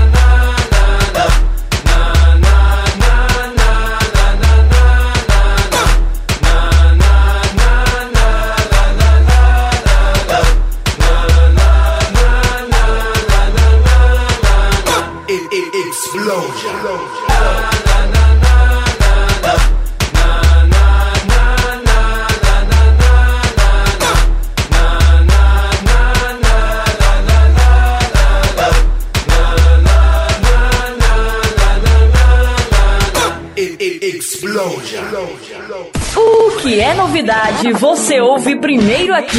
O 36.16 36.52
que 36.62 36.80
é 36.80 36.94
novidade 36.94 37.74
você 37.74 38.22
ouve 38.22 38.56
primeiro 38.56 39.14
aqui. 39.14 39.38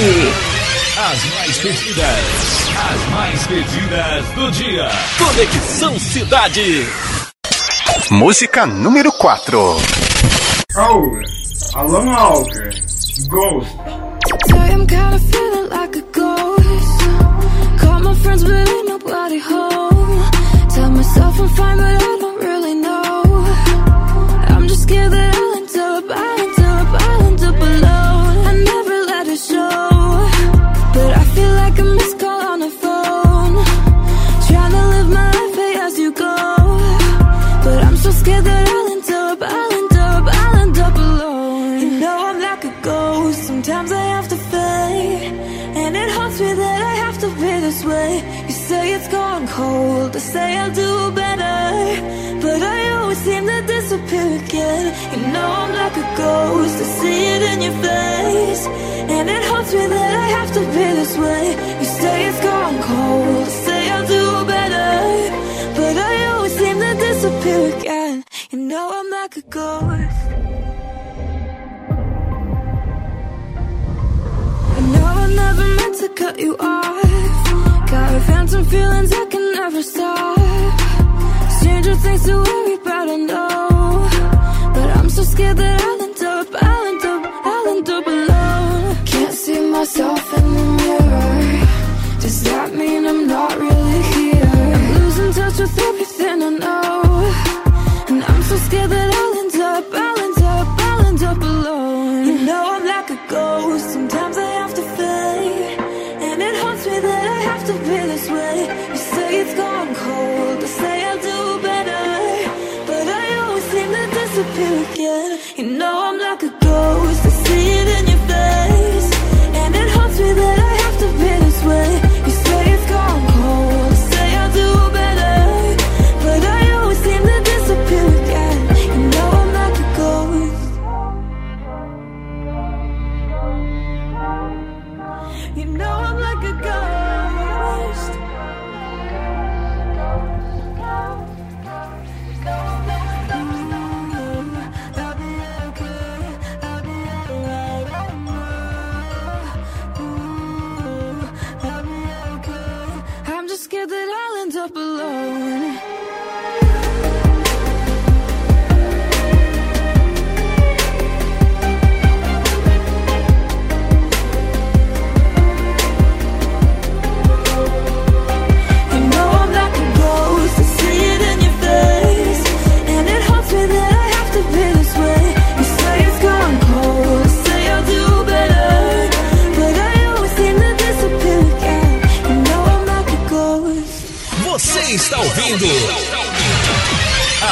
As 0.99 1.25
mais 1.35 1.57
pedidas, 1.57 2.69
as 2.77 3.11
mais 3.15 3.47
pedidas 3.47 4.27
do 4.35 4.51
dia. 4.51 4.87
Conexão 5.17 5.99
Cidade. 5.99 6.87
Música 8.11 8.67
número 8.67 9.11
4. 9.11 9.59
Aura, 10.75 11.23
Alan 11.75 12.05
Walker, 12.13 12.71
Ghost. 13.31 13.71
I 14.53 14.73
am 14.75 14.87
kind 14.87 15.15
of 15.15 15.23
feeling 15.31 15.69
like 15.71 15.97
a 15.97 16.03
ghost. 16.13 17.81
Call 17.81 18.01
my 18.01 18.15
friends, 18.17 18.45
really 18.45 18.83
nobody 18.87 19.39
home. 19.39 19.76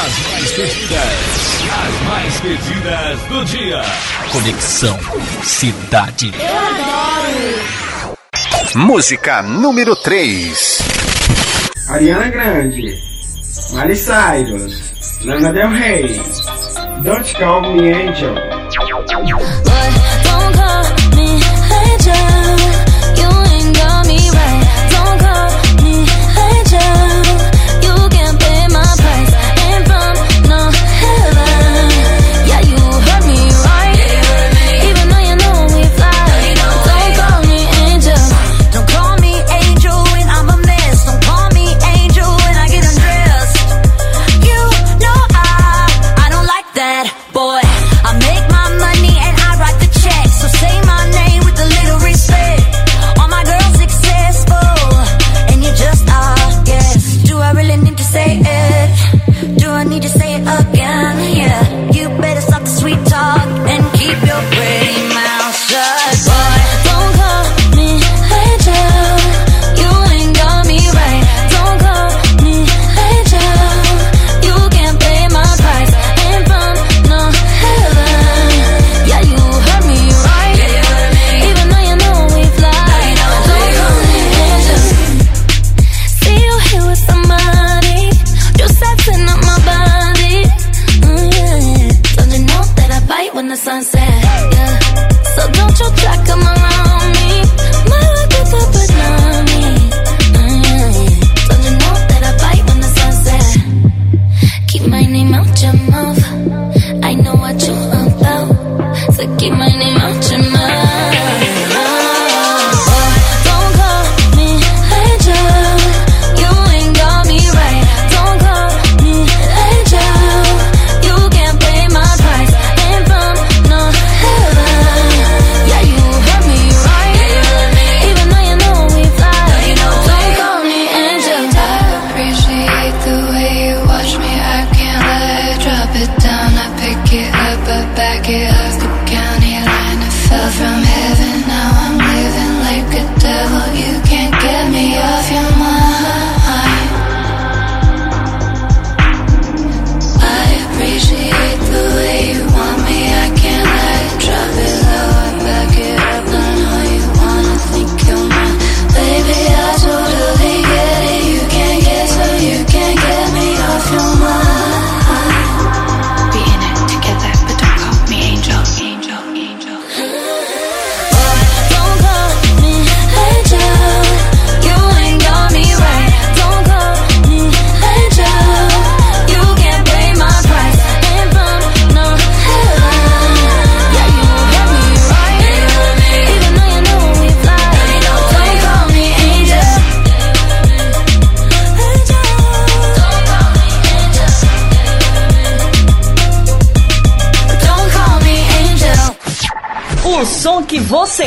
As 0.05 0.19
mais 0.31 0.51
pedidas. 0.51 1.01
As 1.63 2.01
mais 2.07 2.39
pedidas 2.39 3.19
do 3.21 3.43
dia. 3.45 3.81
Conexão 4.31 4.99
Cidade. 5.41 6.31
Eu 6.39 6.59
adoro. 6.59 7.59
Música 8.75 9.41
número 9.41 9.95
3. 9.95 10.77
Ariana 11.89 12.29
Grande. 12.29 12.95
Miley 13.71 13.95
Cyrus. 13.95 15.23
Lana 15.23 15.51
Del 15.51 15.69
Rey. 15.69 16.21
Don't 17.01 17.33
Call 17.39 17.73
Me 17.73 17.91
Angel. 17.91 18.35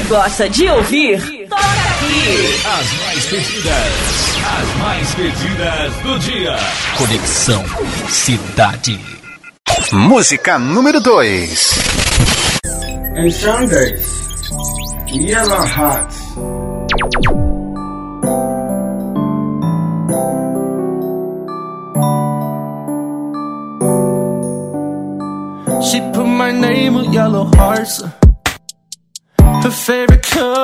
Gosta 0.09 0.48
de 0.48 0.66
ouvir, 0.68 1.46
toca 1.48 1.62
aqui. 1.62 2.61
As 2.64 2.92
mais 3.04 3.26
pedidas, 3.26 4.36
as 4.46 4.76
mais 4.78 5.14
pedidas 5.14 5.94
do 6.02 6.18
dia. 6.18 6.56
Conexão 6.96 7.64
Cidade. 8.09 8.98
Música 9.92 10.59
número 10.59 11.00
2. 11.00 11.78
And 13.16 13.30
Sundays, 13.30 14.06
Yellow 15.12 15.66
Hearts. 15.66 16.17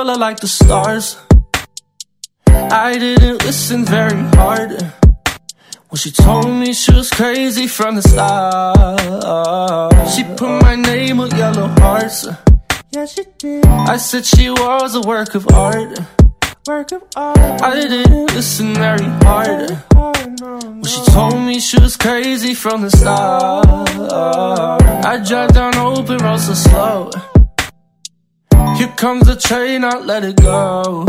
Favorite 0.05 0.15
color 0.15 0.19
like 0.19 0.41
the 0.41 0.49
stars. 0.49 1.17
I 2.47 2.99
didn't 2.99 3.45
listen 3.45 3.85
very 3.85 4.23
hard 4.37 4.71
when 5.89 5.97
she 5.97 6.11
told 6.11 6.49
me 6.49 6.73
she 6.73 6.93
was 6.93 7.11
crazy 7.11 7.67
from 7.67 7.97
the 7.97 8.03
start. 8.03 8.99
She 10.11 10.25
put 10.37 10.63
my 10.63 10.77
name 10.77 11.21
on 11.21 11.31
yellow 11.31 11.69
hearts. 11.81 12.29
Yeah, 12.93 13.07
she 13.07 13.25
did. 13.39 13.67
I 13.67 13.97
said 13.97 14.25
she 14.25 14.51
was 14.51 14.95
a 14.95 15.01
work 15.01 15.35
of 15.35 15.47
art. 15.53 15.99
Work 16.67 16.93
of 16.93 17.03
art. 17.17 17.63
I 17.63 17.75
didn't 17.75 18.35
listen 18.35 18.75
very 18.75 19.09
hard 19.25 19.79
oh, 19.95 20.13
when 20.81 20.85
she 20.85 21.03
told 21.13 21.37
me 21.47 21.61
she 21.61 21.79
was 21.81 21.97
crazy 21.97 22.55
from 22.55 22.83
the 22.83 22.91
start. 22.91 23.67
I 25.05 25.23
drive 25.29 25.53
down 25.53 25.77
open 25.77 26.19
roads 26.19 26.47
so 26.47 26.55
slow. 26.55 27.11
Here 28.77 28.93
comes 28.97 29.27
the 29.27 29.37
train, 29.37 29.85
I 29.85 29.99
let 29.99 30.25
it 30.25 30.37
go. 30.37 31.07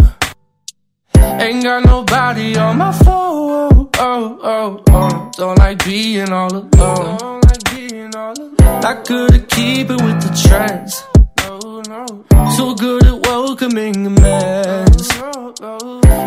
Ain't 1.15 1.63
got 1.63 1.85
nobody 1.85 2.55
on 2.57 2.77
my 2.77 2.91
phone. 2.91 3.89
Oh, 3.97 4.39
oh, 4.43 4.83
oh. 4.87 5.31
Don't 5.37 5.57
like 5.59 5.83
being 5.83 6.31
all 6.31 6.53
alone. 6.53 7.41
I 8.83 8.93
couldn't 9.05 9.49
keep 9.49 9.89
it 9.89 10.01
with 10.01 10.19
the 10.21 10.31
trends. 10.47 11.03
So 12.55 12.75
good 12.75 13.05
at 13.05 13.19
welcoming 13.25 14.05
a 14.05 14.09
mess. 14.11 15.09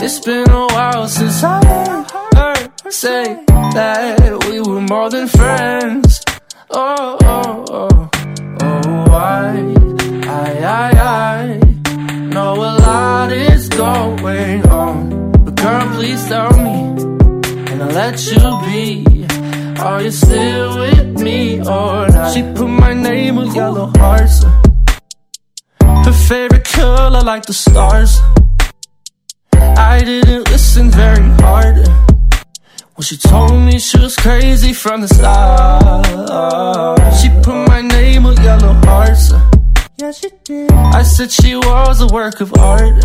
It's 0.03 0.21
been 0.21 0.51
a 0.51 0.67
while 0.67 1.09
since 1.09 1.43
I 1.43 1.65
heard 1.65 2.71
her 2.85 2.91
say 2.91 3.45
that 3.47 4.45
we 4.49 4.61
were 4.61 4.81
more 4.81 5.09
than 5.11 5.29
friends. 5.29 6.21
Oh, 6.71 7.17
oh, 7.23 7.65
oh, 7.71 8.11
oh, 8.63 9.11
I, 9.11 9.68
I, 10.65 10.91
I, 10.91 11.57
know 12.35 12.55
a 12.55 12.73
lot 12.87 13.33
is 13.33 13.69
going 13.69 14.67
on. 14.69 15.33
But 15.45 15.55
girl, 15.57 15.95
please 15.95 16.27
tell 16.29 16.53
me, 16.57 17.03
and 17.71 17.83
I'll 17.83 17.93
let 17.93 18.17
you 18.27 18.43
be. 18.67 19.27
Are 19.81 20.03
you 20.03 20.11
still 20.11 20.79
with 20.81 21.21
me 21.21 21.61
or 21.61 22.09
not? 22.09 22.35
She 22.35 22.43
put 22.43 22.67
my 22.69 22.93
name 22.93 23.37
with 23.37 23.55
yellow 23.55 23.93
hearts. 23.97 24.45
Her 25.81 26.13
favorite 26.29 26.65
color 26.65 27.23
like 27.23 27.47
the 27.47 27.53
stars. 27.53 28.21
I 29.53 30.03
didn't 30.05 30.51
listen 30.51 30.91
very 30.91 31.29
hard 31.43 31.77
Well, 31.87 33.03
she 33.03 33.17
told 33.17 33.53
me 33.53 33.79
she 33.79 33.99
was 33.99 34.17
crazy 34.17 34.73
from 34.73 35.03
the 35.03 35.09
start. 35.09 36.05
She 37.21 37.29
put 37.43 37.69
my 37.69 37.81
name 37.81 38.25
with 38.25 38.39
yellow 38.43 38.75
hearts. 38.85 39.33
Yeah, 40.01 40.13
she 40.13 40.29
did. 40.45 40.71
I 40.71 41.03
said 41.03 41.33
she 41.33 41.57
was 41.57 42.01
a 42.01 42.07
work 42.07 42.41
of 42.41 42.57
art. 42.57 43.05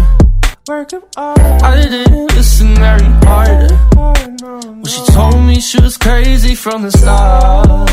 Work 0.68 0.94
of 0.94 1.04
art. 1.18 1.40
I 1.40 1.82
didn't 1.82 2.28
listen 2.36 2.76
very 2.76 3.10
hard. 3.26 3.72
Oh, 3.98 4.14
well, 4.38 4.86
she 4.86 5.02
told 5.12 5.42
me 5.44 5.60
she 5.60 5.82
was 5.82 5.98
crazy 5.98 6.54
from 6.54 6.84
the 6.84 6.92
start. 6.92 7.90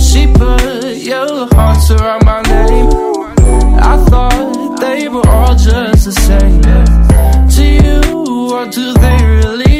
She 0.00 0.26
put 0.32 0.96
yellow 0.96 1.46
hearts 1.52 1.90
around 1.90 2.24
my 2.24 2.40
name. 2.40 2.88
I 3.92 4.02
thought 4.08 4.80
they 4.80 5.10
were 5.10 5.28
all 5.28 5.54
just 5.54 6.06
the 6.06 6.12
same. 6.12 6.62
To 7.54 7.64
you, 7.84 8.00
what 8.50 8.72
do 8.72 8.94
they 8.94 9.18
really 9.26 9.71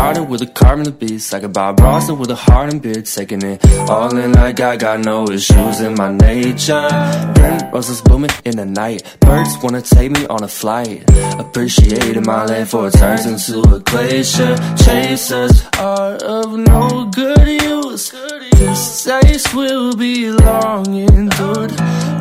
A 0.00 0.02
garden 0.02 0.30
with 0.30 0.40
a 0.40 0.46
carbon 0.46 0.88
of 0.88 0.98
beast 0.98 1.30
Like 1.30 1.42
a 1.42 1.48
Bob 1.48 1.76
Bronson 1.76 2.18
with 2.18 2.30
a 2.30 2.34
heart 2.34 2.72
and 2.72 2.80
beard 2.80 3.04
Taking 3.04 3.42
it 3.42 3.62
all 3.90 4.16
in 4.16 4.32
like 4.32 4.58
I 4.58 4.78
got 4.78 5.00
no 5.00 5.28
issues 5.28 5.82
in 5.82 5.94
my 5.94 6.10
nature. 6.10 6.88
Burn 7.34 7.70
roses 7.70 8.00
blooming 8.00 8.30
in 8.46 8.56
the 8.56 8.64
night 8.64 9.02
Birds 9.20 9.58
wanna 9.62 9.82
take 9.82 10.10
me 10.10 10.24
on 10.28 10.42
a 10.42 10.48
flight. 10.48 11.04
Appreciating 11.38 12.24
my 12.24 12.46
land 12.46 12.70
for 12.70 12.88
it 12.88 12.94
turns 12.94 13.26
into 13.26 13.60
a 13.76 13.78
glacier. 13.80 14.56
Chasers 14.84 15.64
are 15.78 16.14
of 16.14 16.58
no 16.58 17.10
good 17.14 17.46
use. 17.46 18.10
This 18.52 19.04
taste 19.04 19.54
will 19.54 19.94
be 19.94 20.30
long 20.30 20.94
endured. 20.94 21.72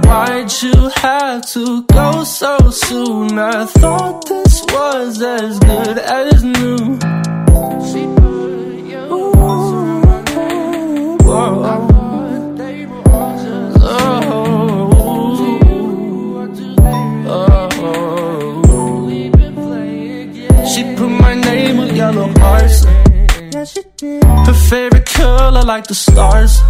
Why'd 0.04 0.52
you 0.62 0.90
have 0.96 1.50
to 1.54 1.84
go 1.84 2.26
so 2.26 2.58
soon? 2.72 3.40
I 3.40 3.66
thought 3.66 4.28
this 4.28 4.66
was 4.66 5.22
as 5.22 5.58
good 5.60 5.98
as 5.98 6.44
new 6.44 7.00
She 7.90 8.02
put 8.20 8.86
your 8.94 9.08
table 10.26 11.32
on. 11.32 11.70
Oh 17.32 19.06
we 19.06 19.30
can 19.30 19.54
play 19.56 20.24
again 20.24 20.66
She 20.66 20.82
put 20.96 21.10
my 21.10 21.34
name 21.36 21.78
with 21.78 21.96
yellow 21.96 22.28
hearts. 22.40 22.86
Her 24.48 24.54
favorite 24.70 25.06
color 25.06 25.64
like 25.64 25.86
the 25.88 25.96
stars. 25.96 26.62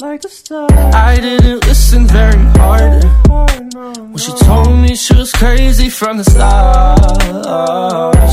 Like 0.00 0.22
the 0.22 0.28
stars. 0.28 0.72
I 0.72 1.14
didn't 1.20 1.64
listen 1.68 2.08
very 2.08 2.42
hard. 2.58 3.04
when 3.74 4.18
she 4.18 4.32
told 4.44 4.76
me 4.76 4.96
she 4.96 5.14
was 5.14 5.30
crazy 5.30 5.88
from 5.88 6.16
the 6.18 6.24
start. 6.24 6.98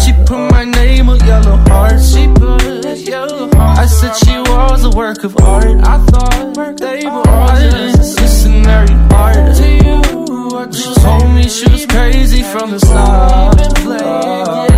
She 0.04 0.12
put 0.26 0.52
my 0.52 0.64
name 0.64 1.08
on 1.10 1.20
yellow 1.20 1.58
hearts. 1.70 2.16
She 2.16 2.26
put 2.34 2.98
yellow 2.98 3.48
hearts. 3.54 3.80
I 3.80 3.86
said 3.86 4.16
she 4.26 4.40
was 4.40 4.86
a 4.86 4.90
work 4.90 5.24
of 5.24 5.38
art. 5.38 5.66
I 5.66 6.04
thought 6.06 6.78
they 6.80 7.06
were 7.06 7.28
I 7.28 7.60
didn't 7.60 7.98
listen 8.00 8.64
very 8.64 8.94
hard. 9.14 9.56
To 9.58 9.68
you, 9.86 10.74
she 10.74 10.94
told 11.00 11.30
me 11.30 11.48
she 11.48 11.70
was 11.70 11.86
crazy 11.86 12.42
from 12.42 12.72
the 12.72 12.80
start. 12.80 14.71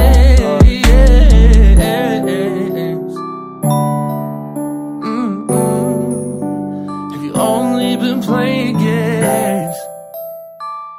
Playing 8.25 8.77
games? 8.77 9.75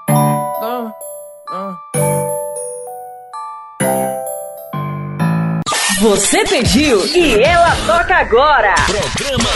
Uh, 0.08 0.90
uh. 1.52 1.74
Você 6.00 6.44
pediu 6.44 7.06
e 7.06 7.42
ela 7.42 7.74
toca 7.86 8.14
agora. 8.16 8.74
Programa 8.86 9.50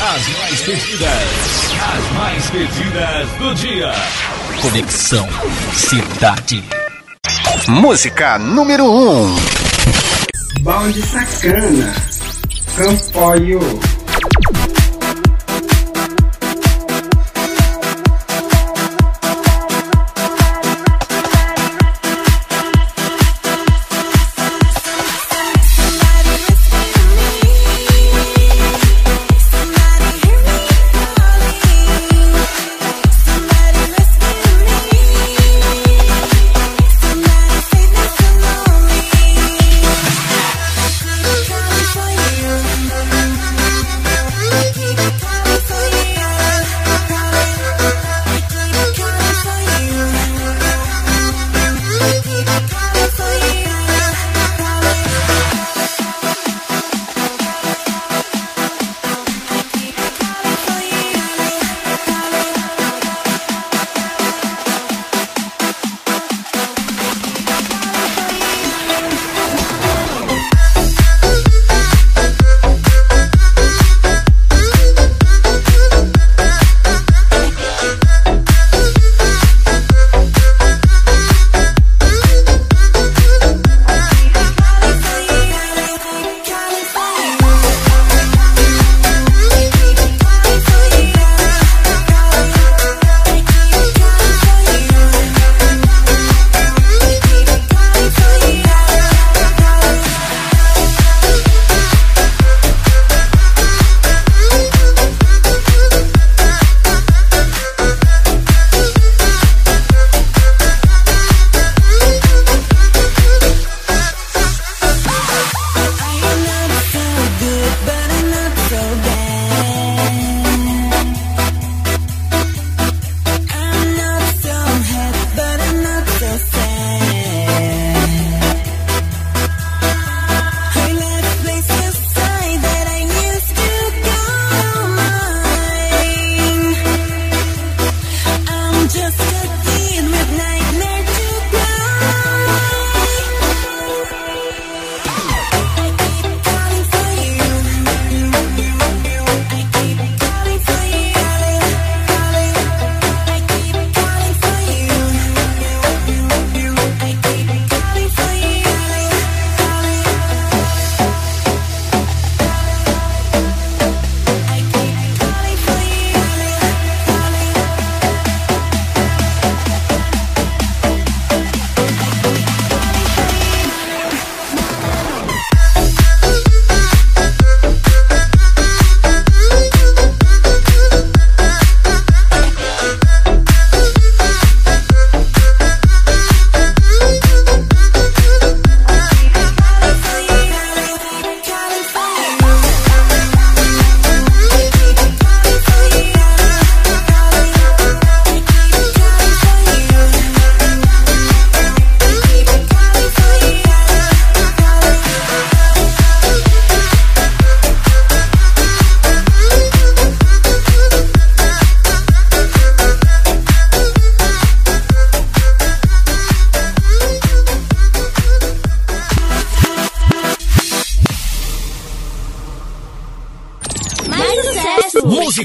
As 0.00 0.28
mais 0.38 0.60
pedidas. 0.62 1.66
As 1.82 2.12
mais 2.12 2.50
pedidas 2.50 3.28
do 3.38 3.54
dia. 3.54 3.92
Conexão 4.60 5.28
Cidade. 5.72 6.64
Música 7.68 8.38
número 8.38 8.84
1. 8.84 9.22
Um. 9.22 9.36
Balde 10.62 11.02
sacana. 11.02 11.94
Campoio. 12.76 13.95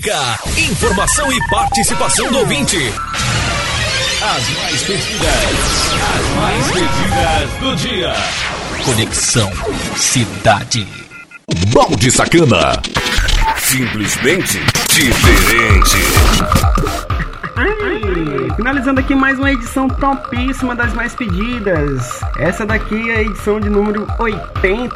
Música, 0.02 0.40
informação 0.58 1.32
e 1.32 1.40
participação 1.48 2.28
do 2.32 2.40
ouvinte. 2.40 2.78
As 4.22 4.50
mais 4.50 4.84
pedidas, 4.84 5.30
as 6.16 6.28
mais 6.36 6.72
pedidas 6.72 7.50
do 7.60 7.76
dia. 7.76 8.14
Conexão 8.84 9.52
Cidade. 9.96 10.88
Balde 11.68 12.12
Sacana. 12.12 12.82
Simplesmente 13.58 14.60
diferente. 14.90 15.98
Finalizando 18.56 19.00
aqui 19.00 19.16
mais 19.16 19.38
uma 19.40 19.52
edição 19.52 19.88
topíssima 19.88 20.76
das 20.76 20.94
mais 20.94 21.16
pedidas. 21.16 22.20
Essa 22.38 22.66
daqui 22.66 23.10
é 23.10 23.18
a 23.18 23.22
edição 23.22 23.60
de 23.60 23.70
número 23.70 24.08
80. 24.20 24.96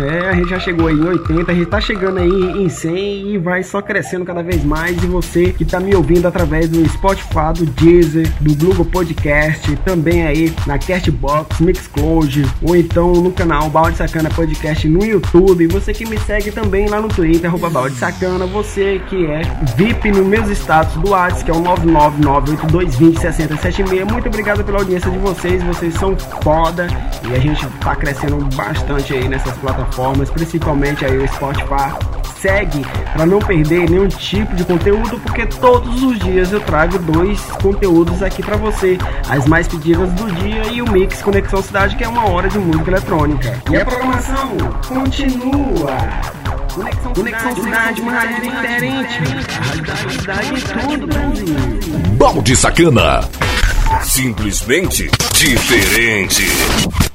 É, 0.00 0.28
a 0.28 0.32
gente 0.34 0.50
já 0.50 0.58
chegou 0.58 0.88
aí 0.88 0.94
em 0.94 1.06
80, 1.06 1.50
a 1.50 1.54
gente 1.54 1.66
tá 1.66 1.80
chegando 1.80 2.18
aí 2.18 2.62
em 2.62 2.68
100 2.68 3.34
e 3.34 3.38
vai 3.38 3.62
só 3.62 3.80
crescendo 3.80 4.24
cada 4.24 4.42
vez 4.42 4.64
mais. 4.64 5.02
E 5.02 5.06
você 5.06 5.52
que 5.52 5.64
tá 5.64 5.80
me 5.80 5.94
ouvindo 5.94 6.26
através 6.26 6.68
do 6.68 6.86
Spotify, 6.88 7.52
do 7.56 7.66
Deezer, 7.66 8.30
do 8.40 8.54
Google 8.54 8.84
Podcast, 8.84 9.76
também 9.84 10.26
aí 10.26 10.52
na 10.66 10.78
Castbox, 10.78 11.60
Mixcloud, 11.60 12.44
ou 12.62 12.76
então 12.76 13.12
no 13.12 13.32
canal 13.32 13.68
Balde 13.70 13.96
Sacana 13.96 14.30
Podcast 14.30 14.88
no 14.88 15.04
YouTube. 15.04 15.66
Você 15.68 15.92
que 15.92 16.06
me 16.06 16.18
segue 16.18 16.50
também 16.50 16.88
lá 16.88 17.00
no 17.00 17.08
Twitter, 17.08 17.50
Balde 17.70 17.96
Sacana. 17.96 18.46
Você 18.46 19.00
que 19.08 19.26
é 19.26 19.42
VIP 19.76 20.10
nos 20.10 20.26
meus 20.26 20.48
status 20.50 20.94
do 20.94 21.10
WhatsApp, 21.10 21.44
que 21.44 21.50
é 21.50 21.54
o 21.54 21.60
99982206076. 21.88 24.10
Muito 24.10 24.28
obrigado 24.28 24.64
pela 24.64 24.78
audiência 24.78 25.10
de 25.10 25.18
vocês, 25.18 25.62
vocês 25.62 25.92
são 25.94 26.16
foda 26.42 26.86
e 27.28 27.34
a 27.34 27.38
gente 27.38 27.66
tá 27.80 27.94
crescendo 27.96 28.38
bastante 28.54 29.12
aí 29.14 29.28
nessas 29.28 29.56
plataformas, 29.58 30.30
principalmente 30.30 31.04
aí 31.04 31.18
o 31.18 31.28
Spotify. 31.28 31.92
Segue 32.40 32.86
para 33.12 33.26
não 33.26 33.40
perder 33.40 33.90
nenhum 33.90 34.06
tipo 34.06 34.54
de 34.54 34.64
conteúdo, 34.64 35.18
porque 35.20 35.44
todos 35.44 36.04
os 36.04 36.16
dias 36.20 36.52
eu 36.52 36.60
trago 36.60 36.96
dois 37.00 37.40
conteúdos 37.60 38.22
aqui 38.22 38.44
para 38.44 38.56
você: 38.56 38.96
as 39.28 39.44
mais 39.46 39.66
pedidas 39.66 40.08
do 40.12 40.30
dia 40.32 40.68
e 40.68 40.80
o 40.80 40.88
Mix 40.88 41.20
Conexão 41.20 41.60
Cidade, 41.60 41.96
que 41.96 42.04
é 42.04 42.08
uma 42.08 42.28
hora 42.28 42.48
de 42.48 42.56
música 42.58 42.92
eletrônica. 42.92 43.60
E 43.70 43.76
a 43.76 43.84
programação 43.84 44.56
continua. 44.86 46.37
Conexão, 47.14 47.54
Cidade, 47.56 48.00
uma 48.00 48.12
rádio 48.12 48.50
diferente. 48.50 50.12
Cidade 50.12 50.54
em 50.54 50.96
tudo, 50.96 51.06
Brasil. 51.06 51.56
Balde 52.16 52.56
Sacana. 52.56 53.28
Simplesmente 54.02 55.10
diferente. 55.34 57.07